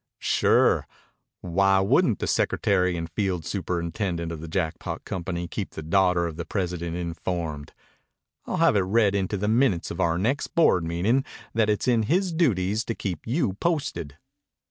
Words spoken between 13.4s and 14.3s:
posted."